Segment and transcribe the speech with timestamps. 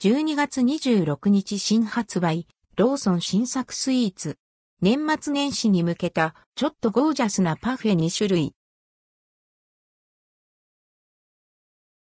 [0.00, 4.38] 12月26日新発売、ローソン新作スイーツ。
[4.80, 8.54] 年末年始に向けた、ちょっとゴージャスなパフェ2種類。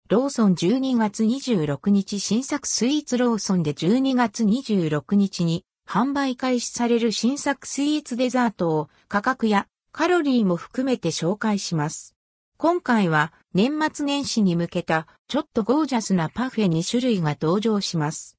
[0.08, 12.16] ローソン12月26日新作スイーツローソンで12月26日に販売開始される新作スイーツデザートを価格やカロリーも含めて紹介します。
[12.58, 18.38] 今回は年末年始に向けたちょっとゴージャスなパフェ2種類が登場します。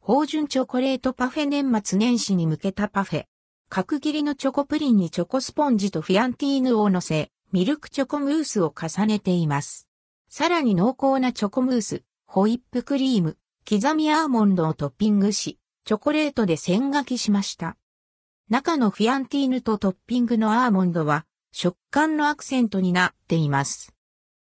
[0.00, 3.24] 芳醇チョコレートパフェ年末年始に向けたパフェ。
[3.68, 9.88] 角切りのチョコプリンにチョコスポンジとフィアンティーヌを乗せ、ミルクチョコムースを重ねています。
[10.28, 13.36] さらに濃厚なチョコムース、ホイップクリーム、
[13.68, 17.76] 刻みアーモンドをトッピングし、チョコレートで線書きしました。
[18.48, 23.94] 中のフィアンティーヌとトッピングのアーモンドは食感のアクセントになっています。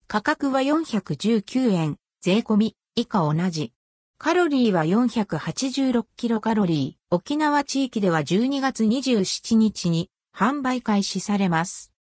[0.07, 3.73] 価格は419円、税込み、以下同じ。
[4.19, 7.15] カロリーは486キロカロリー。
[7.15, 11.93] 沖縄地域では12月27日に販売開始されます。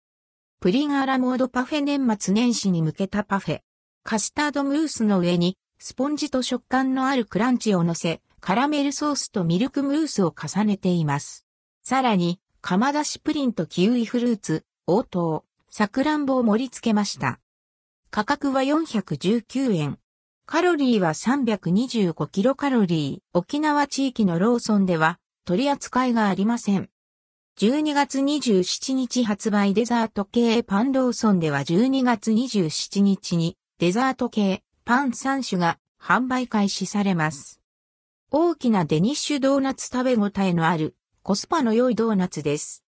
[0.59, 3.59] プリンアラモードパフェ年末年始に向けたパフェ。
[4.03, 11.46] カスタードムースの上にスポンジと食感のあるクランチを乗せ、カラメルソースとミルクムースを重ねています。
[11.84, 17.40] さらに、釜出しプリンとキウイフルーツ、応答、さくらんぼを盛り付けました。
[18.09, 20.00] 価格は419円。
[20.48, 23.38] カロリーは325キロカロリー。
[23.38, 26.90] 沖縄地域のローソンでは取り扱いがありません。
[27.59, 37.62] 12月27日発売デザート系パンローソンでは12月27日にデザート系パン3種が販売開始されます。
[38.31, 42.84] 大きなデニッシュドーナツ食べ応えのあるコスパの良いドーナツです。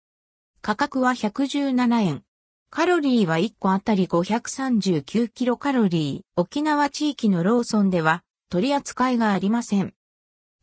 [0.67, 2.25] 価格は117円。
[2.70, 6.41] カロリーは1個あたり539キロカロリー。
[6.41, 9.94] 沖縄地域のローソンでは取り扱いがありません。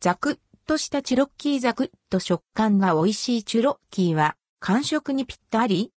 [0.00, 5.90] ザクッとしたチュロッキーザクッと食感が美味しいチュロッキーは完食にぴったり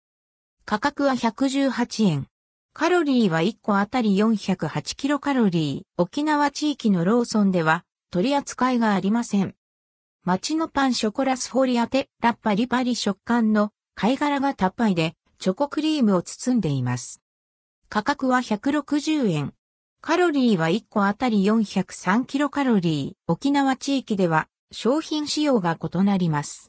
[0.64, 2.28] 価格は118円。
[2.74, 6.00] カロリーは1個あたり408キロカロリー。
[6.00, 9.56] 沖縄地域のローソンでは取り扱いがありません。
[10.24, 17.22] 街のパンショコラスフォリアテラッパリパリ食感の貝殻がたっぱいで、チョコクリームを包んでいます。
[17.88, 19.54] 価格は160円。
[20.02, 23.32] カロリーは1個あたり403キロカロリー。
[23.32, 26.64] 沖縄地域では商品仕様が異なります。